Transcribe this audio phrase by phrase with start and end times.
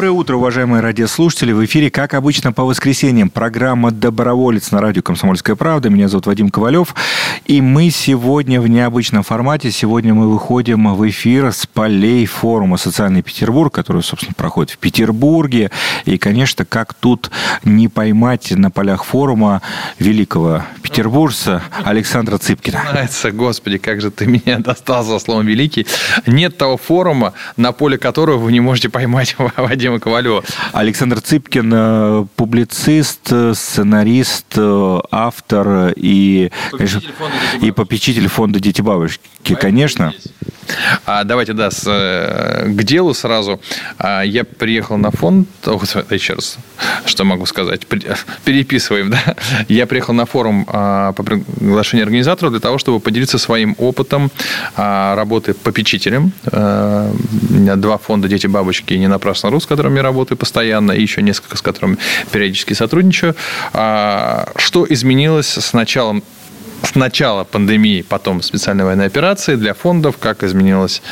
[0.00, 1.52] Доброе утро, уважаемые радиослушатели.
[1.52, 5.90] В эфире, как обычно, по воскресеньям программа «Доброволец» на радио «Комсомольская правда».
[5.90, 6.94] Меня зовут Вадим Ковалев.
[7.44, 9.70] И мы сегодня в необычном формате.
[9.70, 15.70] Сегодня мы выходим в эфир с полей форума «Социальный Петербург», который, собственно, проходит в Петербурге.
[16.06, 17.30] И, конечно, как тут
[17.62, 19.60] не поймать на полях форума
[19.98, 22.82] великого петербуржца Александра Цыпкина.
[22.90, 25.86] Нравится, господи, как же ты меня достал за словом «великий».
[26.26, 30.44] Нет того форума, на поле которого вы не можете поймать Вадима Ковалева.
[30.72, 37.02] Александр Цыпкин, э, публицист, э, сценарист, э, автор и, конечно,
[37.60, 40.12] и попечитель фонда «Дети бабушки», конечно.
[41.06, 43.60] А, давайте, да, с, к делу сразу.
[43.98, 45.48] А, я приехал на фонд...
[45.66, 46.58] О, еще раз,
[47.04, 47.86] что могу сказать?
[48.44, 49.36] Переписываем, да?
[49.68, 54.30] Я приехал на форум а, по приглашению организаторов для того, чтобы поделиться своим опытом
[54.76, 56.32] а, работы попечителем.
[56.46, 57.12] А,
[57.50, 60.92] у меня два фонда «Дети бабочки» и «Не напрасно РУ», с которыми я работаю постоянно,
[60.92, 61.98] и еще несколько, с которыми
[62.30, 63.34] периодически сотрудничаю.
[63.72, 66.22] Что изменилось с началом
[66.82, 71.02] с начала пандемии, потом специальной военной операции для фондов, как изменилась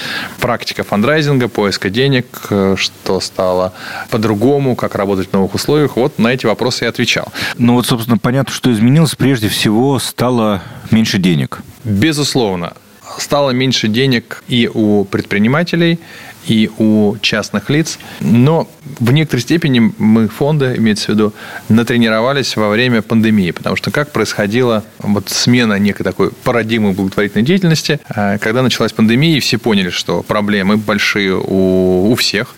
[0.41, 3.73] практика фандрайзинга, поиска денег, э, что стало
[4.11, 5.97] по-другому, как работать в новых условиях.
[5.97, 7.33] Вот на эти вопросы я отвечал.
[7.57, 9.15] Ну вот, собственно, понятно, что изменилось.
[9.15, 11.61] Прежде всего, стало меньше денег.
[11.85, 12.73] Безусловно
[13.19, 15.99] стало меньше денег и у предпринимателей,
[16.47, 17.99] и у частных лиц.
[18.21, 21.35] Но в некоторой степени мы, фонды, имеется в виду,
[21.69, 23.51] натренировались во время пандемии.
[23.51, 29.37] Потому что как происходила вот смена некой такой парадигмы благотворительной деятельности, а, когда началась пандемия,
[29.37, 32.55] и все поняли, что проблемы большие у, у всех.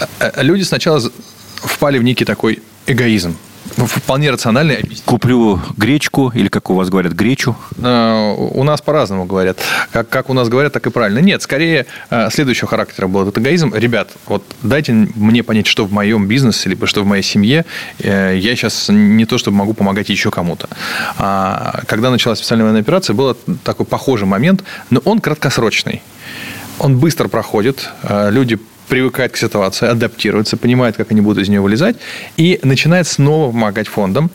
[0.00, 1.02] А, а люди сначала
[1.56, 3.36] впали в некий такой эгоизм
[3.76, 4.88] вполне рациональный.
[5.04, 7.56] Куплю гречку, или как у вас говорят, гречу?
[7.82, 9.58] А, у нас по-разному говорят.
[9.92, 11.18] Как, как у нас говорят, так и правильно.
[11.18, 13.74] Нет, скорее а, следующего характера был этот эгоизм.
[13.74, 17.64] Ребят, вот дайте мне понять, что в моем бизнесе, либо что в моей семье.
[17.98, 20.68] Э, я сейчас не то, чтобы могу помогать еще кому-то.
[21.18, 26.02] А, когда началась специальная военная операция, был такой похожий момент, но он краткосрочный.
[26.78, 31.96] Он быстро проходит, люди привыкает к ситуации, адаптируется, понимает, как они будут из нее вылезать,
[32.36, 34.30] и начинает снова помогать фондам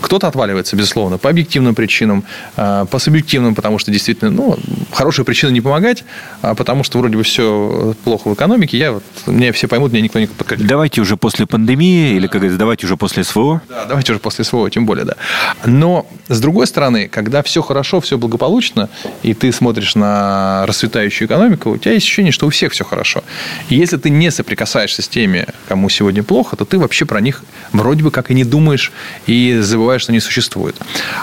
[0.00, 2.24] кто-то отваливается, безусловно, по объективным причинам,
[2.56, 4.58] а, по субъективным, потому что действительно, ну,
[4.92, 6.04] хорошая причина не помогать,
[6.40, 8.78] а потому что вроде бы все плохо в экономике.
[8.78, 10.66] Я вот, меня все поймут, меня никто не подкатит.
[10.66, 13.62] Давайте уже после пандемии, или, как говорится, давайте уже после СВО.
[13.68, 15.16] Да, давайте уже после СВО, тем более, да.
[15.64, 18.88] Но, с другой стороны, когда все хорошо, все благополучно,
[19.22, 23.22] и ты смотришь на расцветающую экономику, у тебя есть ощущение, что у всех все хорошо.
[23.68, 27.42] И если ты не соприкасаешься с теми, кому сегодня плохо, то ты вообще про них
[27.72, 28.92] вроде бы как и не думаешь,
[29.26, 30.76] и забываешь забываешь, что они существуют.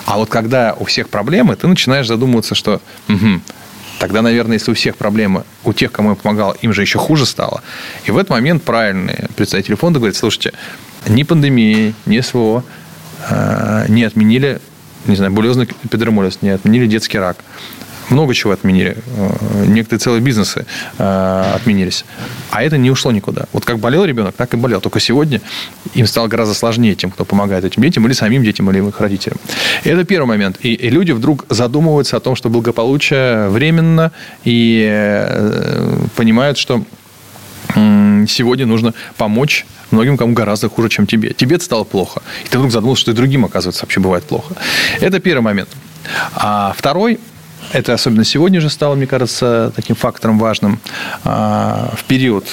[0.06, 3.42] А вот когда у всех проблемы, ты начинаешь задумываться, что угу,
[4.00, 7.26] тогда, наверное, если у всех проблемы, у тех, кому я помогал, им же еще хуже
[7.26, 7.62] стало.
[8.06, 10.52] И в этот момент правильные представители фонда говорят, слушайте,
[11.08, 12.64] ни пандемии, ни СВО
[13.30, 14.60] э, не отменили,
[15.06, 17.38] не знаю, булезный эпидермолиз, не отменили детский рак
[18.10, 18.98] много чего отменили.
[19.18, 20.66] Э, некоторые целые бизнесы
[20.98, 22.06] э, отменились.
[22.52, 23.46] А это не ушло никуда.
[23.54, 24.82] Вот как болел ребенок, так и болел.
[24.82, 25.42] Только сегодня
[25.94, 29.38] им стало гораздо сложнее тем, кто помогает этим детям, или самим детям, или их родителям.
[29.84, 30.58] Это первый момент.
[30.62, 34.12] И, и люди вдруг задумываются о том, что благополучие временно,
[34.44, 36.84] и э, понимают, что
[38.28, 41.34] сегодня нужно помочь многим, кому гораздо хуже, чем тебе.
[41.34, 42.22] Тебе стало плохо.
[42.46, 44.56] И ты вдруг задумался, что и другим, оказывается, вообще бывает плохо.
[45.00, 45.70] Это первый момент.
[46.34, 47.20] А второй
[47.72, 50.80] это особенно сегодня же стало, мне кажется, таким фактором важным.
[51.24, 52.46] А, в период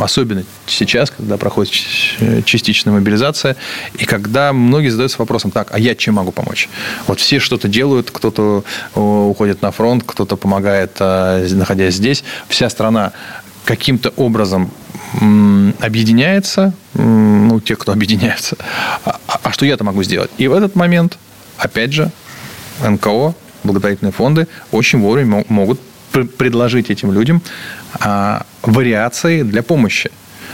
[0.00, 1.72] особенно сейчас, когда проходит
[2.44, 3.56] частичная мобилизация,
[3.94, 6.68] и когда многие задаются вопросом, так, а я чем могу помочь?
[7.06, 8.64] Вот все что-то делают, кто-то
[8.94, 12.24] уходит на фронт, кто-то помогает, а, находясь здесь.
[12.48, 13.12] Вся страна
[13.64, 14.70] каким-то образом
[15.80, 18.56] объединяется, ну, те, кто объединяется.
[19.04, 20.30] А, а что я-то могу сделать?
[20.38, 21.18] И в этот момент,
[21.58, 22.10] опять же,
[22.80, 27.42] НКО благотворительные фонды очень вовремя могут предложить этим людям
[28.00, 30.10] а, вариации для помощи.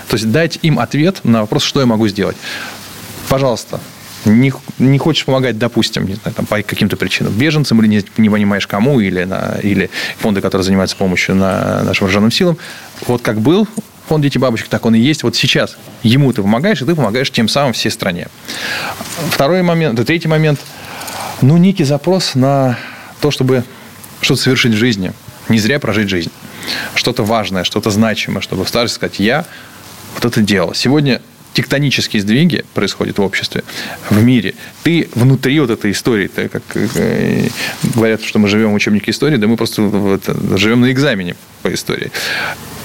[0.09, 2.37] То есть дать им ответ на вопрос, что я могу сделать.
[3.29, 3.81] Пожалуйста,
[4.25, 8.31] не, не хочешь помогать, допустим, не знаю, там, по каким-то причинам, беженцам или не, не
[8.31, 12.59] понимаешь кому, или, на, или фонды, которые занимаются помощью на нашим вооруженным силам.
[13.07, 13.69] Вот как был
[14.09, 15.23] фонд «Дети бабочек», так он и есть.
[15.23, 18.29] Вот сейчас ему ты помогаешь, и ты помогаешь тем самым всей стране.
[19.31, 20.61] Второй момент, третий момент.
[21.41, 22.79] Ну, некий запрос на
[23.25, 23.65] то, чтобы
[24.21, 25.15] что-то совершить в жизни,
[25.49, 26.31] не зря прожить жизнь.
[26.95, 29.47] Что-то важное, что-то значимое, чтобы в старости сказать, я
[30.15, 30.75] вот это делал.
[30.75, 31.23] Сегодня
[31.55, 33.65] тектонические сдвиги происходят в обществе,
[34.11, 37.49] в мире, ты внутри вот этой истории, ты как э,
[37.95, 39.81] говорят, что мы живем в учебнике истории, да мы просто
[40.17, 42.13] это, живем на экзамене по истории.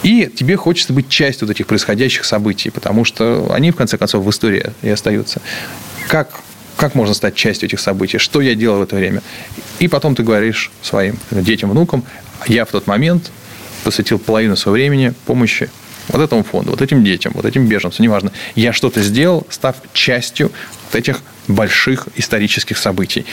[0.04, 4.24] И тебе хочется быть частью вот этих происходящих событий, потому что они, в конце концов,
[4.24, 5.42] в истории и остаются.
[6.08, 6.40] Как
[6.80, 9.22] как можно стать частью этих событий, что я делал в это время.
[9.80, 12.06] И потом ты говоришь своим детям, внукам,
[12.48, 13.32] я в тот момент
[13.84, 15.70] посвятил половину своего времени помощи
[16.08, 18.32] вот этому фонду, вот этим детям, вот этим беженцам, неважно.
[18.56, 20.52] Я что-то сделал, став частью
[20.86, 23.26] вот этих больших исторических событий.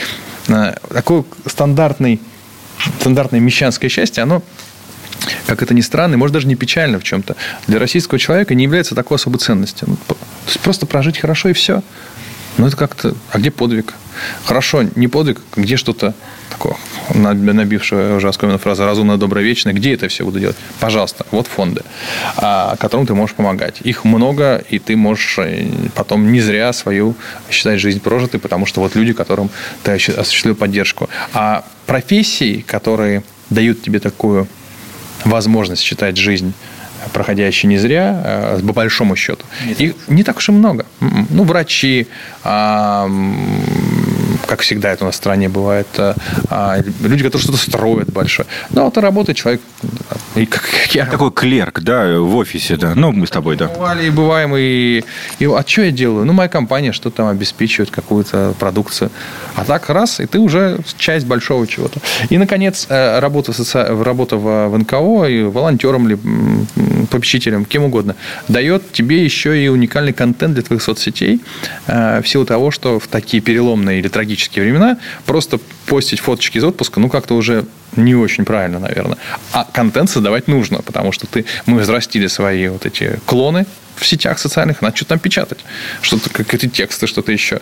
[0.49, 2.21] Э, такое стандартный,
[3.01, 4.43] стандартное мещанское счастье, оно
[5.47, 7.37] как это ни странно, может даже не печально в чем-то,
[7.69, 9.89] для российского человека не является такой особой ценностью.
[9.89, 10.17] Ну, то
[10.47, 11.83] есть просто прожить хорошо и все.
[12.59, 13.15] Ну, это как-то...
[13.31, 13.95] А где подвиг?
[14.45, 16.15] Хорошо, не подвиг, где что-то
[16.51, 16.77] такое,
[17.15, 19.75] набившая уже оскомину фраза «разумно, добро, вечно».
[19.75, 20.57] Где это все буду делать?
[20.81, 21.83] Пожалуйста, вот фонды,
[22.37, 23.81] а, которым ты можешь помогать.
[23.83, 27.15] Их много, и ты можешь э, потом не зря свою
[27.51, 29.51] считать жизнь прожитой, потому что вот люди, которым
[29.83, 31.11] ты осуществил поддержку.
[31.35, 34.49] А профессии, которые дают тебе такую
[35.25, 36.55] возможность считать жизнь
[37.13, 39.45] проходящие не зря, э, по большому счету.
[39.79, 40.85] Их не так уж и много.
[41.31, 42.07] Ну, врачи,
[44.57, 46.15] как всегда это у нас в стране бывает, э,
[46.49, 48.49] а, люди, которые что-то строят большое.
[48.71, 49.61] Ну, вот работает человек,
[50.35, 51.05] и как я.
[51.05, 52.95] Такой клерк, да, в офисе, да.
[52.95, 53.67] Ну, мы с тобой, да.
[53.69, 55.05] Бывали и бываем, и,
[55.39, 56.25] и а что я делаю?
[56.25, 59.11] Ну, моя компания что там обеспечивает какую-то продукцию.
[59.57, 62.01] А так раз, и ты уже часть большого чего-то.
[62.31, 63.85] И, наконец, э, работа, соци...
[63.85, 66.19] работа в НКО, и волонтером или
[67.11, 68.17] попечителем, кем угодно,
[68.49, 71.41] дает тебе еще и уникальный контент для твоих соцсетей
[71.87, 76.59] э, в силу того, что в такие переломные или трагические трагические времена, просто постить фоточки
[76.59, 77.65] из отпуска, ну, как-то уже
[77.97, 79.17] не очень правильно, наверное.
[79.53, 83.67] А контент создавать нужно, потому что ты, мы взрастили свои вот эти клоны
[83.97, 85.65] в сетях социальных, надо что-то там печатать.
[86.03, 87.61] Что-то, какие-то тексты, что-то еще.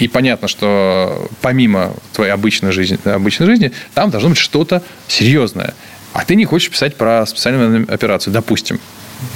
[0.00, 5.74] И понятно, что помимо твоей обычной жизни, обычной жизни там должно быть что-то серьезное.
[6.12, 8.80] А ты не хочешь писать про специальную операцию, допустим.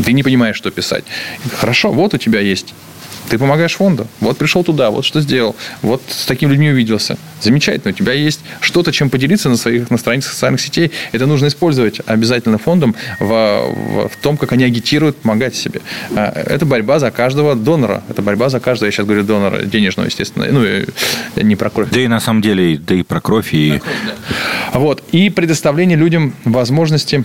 [0.05, 1.05] Ты не понимаешь, что писать.
[1.61, 2.75] Хорошо, вот у тебя есть
[3.29, 4.07] ты помогаешь фонду.
[4.21, 5.55] Вот пришел туда, вот что сделал.
[5.83, 7.19] Вот с такими людьми увиделся.
[7.41, 7.93] Замечательно.
[7.93, 10.91] У тебя есть что-то, чем поделиться на своих на страницах социальных сетей.
[11.13, 15.81] Это нужно использовать обязательно фондом в, в, в том, как они агитируют помогать себе.
[16.15, 18.03] А, это борьба за каждого донора.
[18.09, 20.47] Это борьба за каждого, я сейчас говорю, донора денежного, естественно.
[20.51, 20.65] Ну,
[21.37, 21.89] не про кровь.
[21.91, 23.53] Да и на самом деле, да и про кровь.
[23.53, 23.73] И...
[23.73, 24.79] Про кровь да.
[24.79, 25.05] Вот.
[25.13, 27.25] И предоставление людям возможности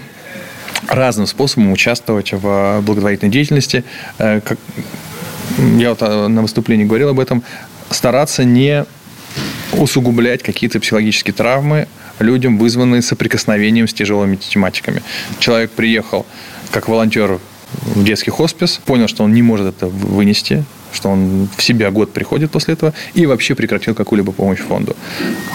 [0.90, 3.84] разным способом участвовать в благотворительной деятельности,
[4.18, 4.58] э, как,
[5.58, 7.44] я вот а, на выступлении говорил об этом,
[7.90, 8.86] стараться не
[9.74, 11.88] усугублять какие-то психологические травмы
[12.20, 15.02] людям, вызванные соприкосновением с тяжелыми тематиками.
[15.40, 16.26] Человек приехал
[16.72, 17.40] как волонтер
[17.96, 22.14] в детский хоспис, понял, что он не может это вынести, что он в себя год
[22.14, 24.96] приходит после этого и вообще прекратил какую-либо помощь фонду.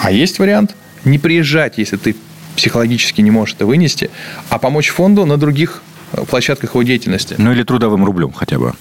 [0.01, 0.75] А есть вариант
[1.05, 2.15] не приезжать, если ты
[2.55, 4.09] психологически не можешь это вынести,
[4.49, 5.81] а помочь фонду на других
[6.27, 7.35] площадках его деятельности.
[7.37, 8.73] Ну или трудовым рублем хотя бы.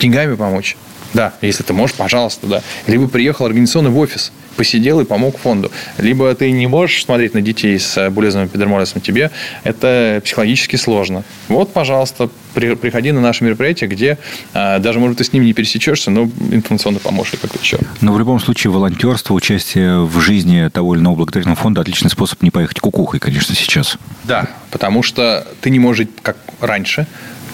[0.00, 0.76] Деньгами помочь.
[1.14, 2.62] Да, если ты можешь, пожалуйста, да.
[2.86, 5.70] Либо приехал организационный в офис, посидел и помог фонду.
[5.98, 9.30] Либо ты не можешь смотреть на детей с булезным эпидермолизом, тебе
[9.64, 11.24] это психологически сложно.
[11.48, 14.18] Вот, пожалуйста, при, приходи на наше мероприятие, где
[14.52, 17.78] а, даже, может, ты с ним не пересечешься, но информационно поможешь как-то еще.
[18.00, 22.42] Но в любом случае волонтерство, участие в жизни того или иного благотворительного фонда– отличный способ
[22.42, 23.98] не поехать кукухой, конечно, сейчас.
[24.24, 27.06] Да, потому что ты не можешь жить как раньше,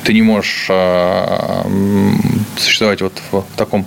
[0.05, 1.63] ты не можешь э,
[2.57, 3.85] существовать вот в таком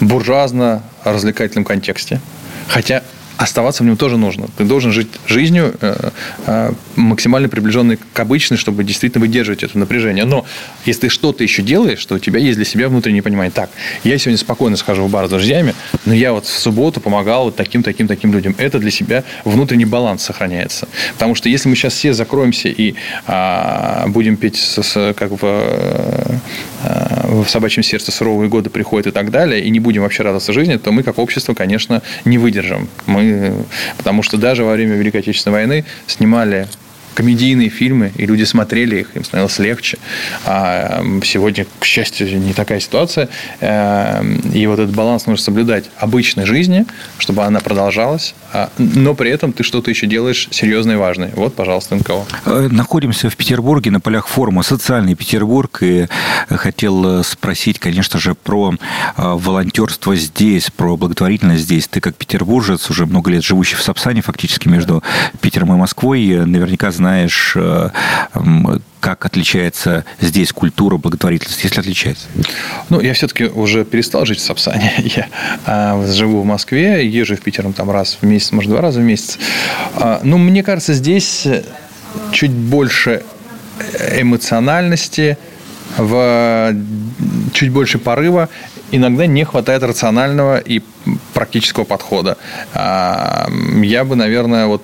[0.00, 2.20] буржуазно-развлекательном контексте.
[2.68, 3.02] Хотя
[3.36, 4.48] оставаться в нем тоже нужно.
[4.56, 6.10] Ты должен жить жизнью э,
[6.46, 10.24] э, максимально приближенной к обычной, чтобы действительно выдерживать это напряжение.
[10.24, 10.46] Но
[10.84, 13.50] если ты что-то еще делаешь, что у тебя есть для себя внутреннее понимание.
[13.50, 13.70] Так,
[14.04, 15.74] я сегодня спокойно схожу в бар с друзьями,
[16.06, 18.54] но я вот в субботу помогал вот таким, таким, таким людям.
[18.58, 20.88] Это для себя внутренний баланс сохраняется.
[21.14, 22.94] Потому что если мы сейчас все закроемся и
[23.26, 26.38] а, будем петь с, с, как а,
[27.42, 30.76] в собачьем сердце суровые годы приходят и так далее, и не будем вообще радоваться жизни,
[30.76, 32.88] то мы как общество, конечно, не выдержим.
[33.06, 33.54] Мы
[33.96, 36.68] потому что даже во время Великой Отечественной войны снимали
[37.16, 39.98] комедийные фильмы, и люди смотрели их, им становилось легче.
[40.44, 43.28] А сегодня, к счастью, не такая ситуация.
[43.60, 46.84] Эм, и вот этот баланс нужно соблюдать обычной жизни,
[47.18, 51.30] чтобы она продолжалась, а, но при этом ты что-то еще делаешь серьезное и важное.
[51.34, 52.26] Вот, пожалуйста, НКО.
[52.44, 56.08] Э, находимся в Петербурге на полях форума «Социальный Петербург», и
[56.50, 58.76] хотел спросить, конечно же, про э,
[59.16, 61.88] волонтерство здесь, про благотворительность здесь.
[61.88, 65.02] Ты как петербуржец, уже много лет живущий в Сапсане, фактически между
[65.40, 67.90] Питером и Москвой, наверняка знаешь знаешь, э,
[68.98, 72.26] как отличается здесь культура благотворительности, если отличается?
[72.88, 74.92] Ну, я все-таки уже перестал жить в Сапсане.
[74.98, 75.28] Я
[75.66, 79.04] а, живу в Москве, езжу в Питер там раз в месяц, может, два раза в
[79.04, 79.38] месяц.
[79.94, 81.46] А, ну, мне кажется, здесь
[82.32, 83.22] чуть больше
[84.18, 85.38] эмоциональности,
[85.98, 86.74] в
[87.52, 88.48] чуть больше порыва,
[88.90, 90.82] иногда не хватает рационального и
[91.34, 92.36] практического подхода.
[92.74, 93.48] А,
[93.82, 94.82] я бы, наверное, вот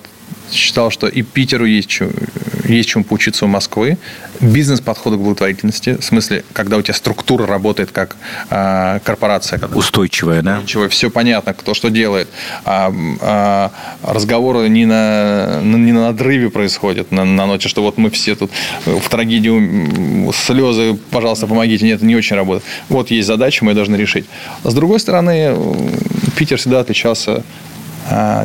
[0.53, 2.11] считал, что и Питеру есть, чем,
[2.65, 3.99] есть чему поучиться у Москвы.
[4.41, 8.17] Бизнес-подхода к благотворительности, в смысле, когда у тебя структура работает как
[8.51, 9.61] э, корпорация.
[9.75, 10.55] Устойчивая, да?
[10.57, 12.29] Устойчивая, все понятно, кто что делает.
[12.65, 18.11] А, а, разговоры не на, не на надрыве происходят на, на ноте, что вот мы
[18.11, 18.51] все тут
[18.85, 21.85] в трагедию слезы, пожалуйста, помогите.
[21.85, 22.65] Нет, это не очень работает.
[22.89, 24.27] Вот есть задача, мы ее должны решить.
[24.65, 25.57] С другой стороны,
[26.37, 27.43] Питер всегда отличался а,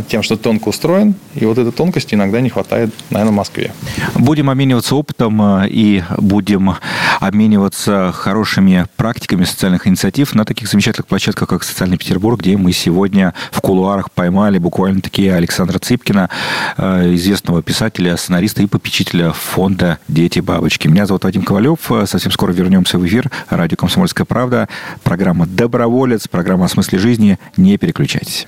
[0.07, 3.71] тем, что тонко устроен, и вот этой тонкости иногда не хватает, наверное, в Москве.
[4.15, 6.75] Будем обмениваться опытом а, и будем
[7.19, 13.33] обмениваться хорошими практиками социальных инициатив на таких замечательных площадках, как «Социальный Петербург», где мы сегодня
[13.51, 16.29] в кулуарах поймали буквально такие Александра Цыпкина,
[16.77, 20.87] а, известного писателя, сценариста и попечителя фонда «Дети бабочки».
[20.87, 21.91] Меня зовут Вадим Ковалев.
[22.05, 23.29] Совсем скоро вернемся в эфир.
[23.49, 24.69] Радио «Комсомольская правда».
[25.03, 27.39] Программа «Доброволец», программа о смысле жизни.
[27.57, 28.47] Не переключайтесь.